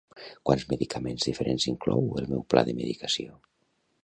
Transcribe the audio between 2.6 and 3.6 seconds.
de medicació?